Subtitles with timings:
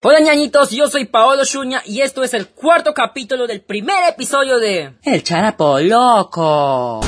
[0.00, 4.60] Hola ñañitos, yo soy Paolo Shuña y esto es el cuarto capítulo del primer episodio
[4.60, 7.00] de El Charapo Loco.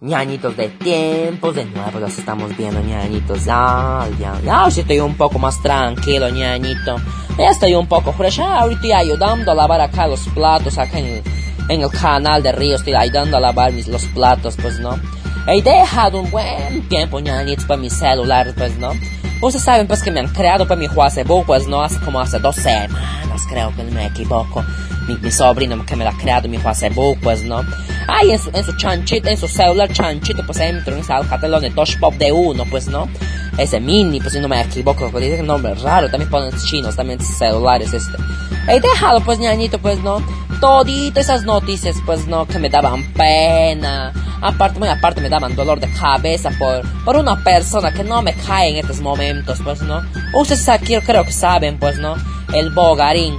[0.00, 3.44] ñañitos de tiempos de nuevo los estamos viendo ñañitos.
[3.44, 6.96] Ya ya ya estoy un poco más tranquilo ñañito.
[7.38, 11.22] Ya estoy un poco fresh ahorita ayudando a lavar acá los platos acá en
[11.68, 14.98] el, canal de Río estoy ayudando a lavar mis, los platos pues no
[15.46, 18.92] He dejado un buen tiempo, ñañitos, para mi celular, pues, ¿no?
[19.40, 21.82] Ustedes saben, pues, que me han creado para mi Facebook, pues, ¿no?
[21.82, 24.64] Hace como hace dos semanas, creo que no me equivoco.
[25.08, 27.64] Mi, mi sobrino que me lo ha creado mi Facebook, pues, ¿no?
[28.06, 31.60] Ahí en su, en su chanchito, en su celular chanchito, pues, entro en ese alcatel
[31.60, 33.08] de Touch Pop de uno, pues, ¿no?
[33.58, 37.20] Ese mini, pues, si no me equivoco, porque dice nombre raro, también ponen chinos, también
[37.20, 38.16] celulares, este.
[38.68, 40.22] He dejado, pues, ñañito, pues, ¿no?
[40.60, 42.46] Toditas esas noticias, pues, ¿no?
[42.46, 44.12] Que me daban pena
[44.42, 48.32] Aparte, muy aparte me daban dolor de cabeza por, por una persona que no me
[48.32, 50.02] cae en estos momentos, pues, ¿no?
[50.34, 52.14] Ustedes aquí creo que saben, pues, ¿no?
[52.54, 53.36] El Bogarín.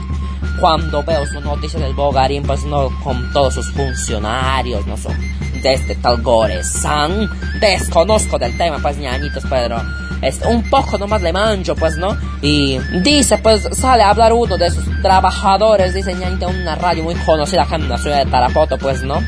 [0.62, 2.90] Cuando veo su noticia del Bogarín, pues, ¿no?
[3.04, 4.96] Con todos sus funcionarios, ¿no?
[4.96, 5.18] Son
[5.64, 6.22] desde tal
[6.64, 7.30] San.
[7.60, 9.82] Desconozco del tema, pues, ñañitos, pero
[10.22, 12.16] es un poco nomás le mancho, pues, ¿no?
[12.42, 17.16] Y dice, pues, sale a hablar uno de sus trabajadores, dice ñañito, una radio muy
[17.16, 19.20] conocida acá en la ciudad de Tarapoto, pues, ¿no?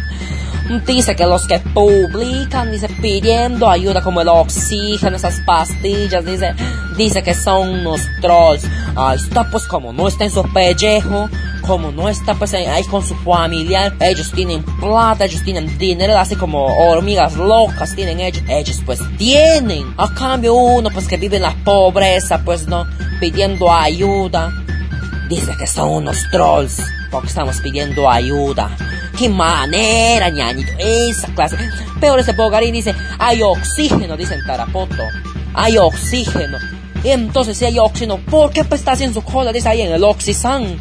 [0.85, 6.55] Dice que los que publican, dice, pidiendo ayuda como el oxígeno, esas pastillas, dice,
[6.97, 8.65] dice que son unos trolls.
[8.95, 11.29] Ahí está, pues como no está en su pellejo,
[11.67, 16.35] como no está pues ahí con su familiar, ellos tienen plata, ellos tienen dinero, así
[16.35, 19.93] como hormigas locas tienen ellos, ellos pues tienen.
[19.97, 22.87] A cambio uno pues que vive en la pobreza, pues no,
[23.19, 24.51] pidiendo ayuda.
[25.29, 28.75] Dice que son unos trolls, porque estamos pidiendo ayuda.
[29.17, 30.71] ¡Qué manera, ñañito!
[30.77, 31.57] Esa clase.
[31.99, 35.03] Peor ese Bogarín dice, hay oxígeno, dice en Tarapoto.
[35.53, 36.57] Hay oxígeno.
[37.03, 39.51] Entonces, si hay oxígeno, ¿por qué pues está haciendo su cola?
[39.51, 40.77] Dice ahí en el Oxysan.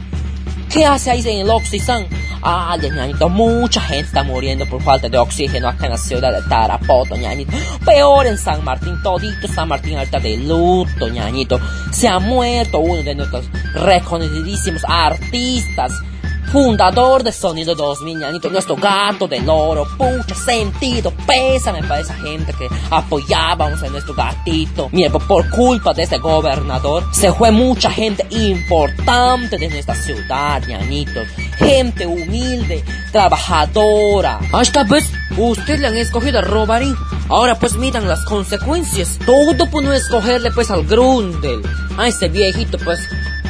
[0.71, 2.07] ¿Qué hace ahí en el Oxysan?
[2.45, 6.43] Ah, ñañito, mucha gente está muriendo por falta de oxígeno acá en la ciudad de
[6.49, 7.53] Tarapoto, ñañito.
[7.85, 11.61] Peor en San Martín, todito San Martín ahorita de luto, ñañito.
[11.93, 15.93] Se ha muerto uno de nuestros reconocidísimos artistas
[16.53, 22.53] fundador de Sonido 2000, ñanito, nuestro gato del oro, pucha, sentido, pésame para esa gente
[22.53, 24.91] que apoyábamos a nuestro gatito.
[24.93, 31.27] Mira, por culpa de este gobernador, se fue mucha gente importante de nuestra ciudad, ñanitos.
[31.57, 34.39] Gente humilde, trabajadora.
[34.53, 36.95] Hasta pues, usted le han escogido a Robarín.
[37.29, 39.19] Ahora pues miran las consecuencias.
[39.25, 41.63] Todo por no escogerle pues al Grundel.
[41.97, 43.01] A ese viejito pues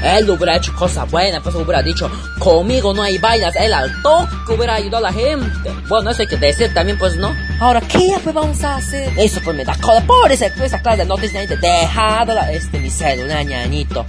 [0.03, 4.53] él hubiera hecho cosas buenas, pues hubiera dicho, conmigo no hay vainas, él al toque
[4.55, 5.73] hubiera ayudado a la gente.
[5.89, 7.35] Bueno, eso hay que decir también, pues no.
[7.61, 9.13] Ahora, ¿qué pues vamos a hacer?
[9.19, 13.45] Eso pues me da cola por esa, esa clase de noticias, dejado este mi celular,
[13.45, 14.05] ñañito.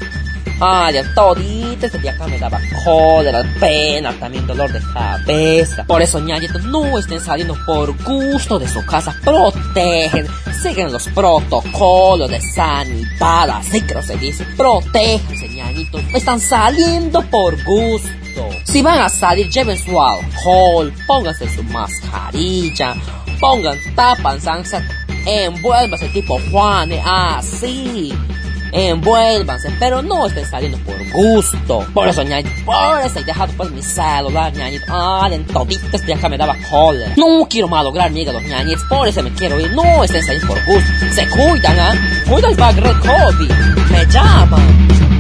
[0.60, 5.84] Ay, ya todito este día acá me daba cólera, pena, también dolor de cabeza.
[5.84, 9.16] Por eso, ñañitos, no estén saliendo por gusto de su casa.
[9.24, 10.28] Protegen,
[10.62, 14.46] siguen los protocolos de sanidad, así que se dice.
[14.56, 15.50] Protéjanse,
[15.94, 16.16] ñañitos.
[16.16, 18.50] Están saliendo por gusto.
[18.64, 22.96] Si van a salir, lleven su alcohol, pónganse su mascarilla,
[23.40, 24.40] pongan, tapan,
[25.26, 28.12] envuélvase tipo Juan, así
[28.74, 31.86] envuélvanse, pero no estén saliendo por gusto.
[31.94, 34.86] Por eso, ñañito, por eso he dejado pues mi celular, ñañito.
[34.90, 37.14] Ah, en todito este acá me daba cólera.
[37.16, 39.72] No quiero malograr mi hígado, ñañitos, por eso me quiero ir.
[39.74, 40.90] No estén saliendo por gusto.
[41.12, 41.94] Se cuidan, ¿ah?
[41.94, 42.24] ¿eh?
[42.28, 43.52] Cuidan para el COVID.
[43.92, 45.13] Me llaman.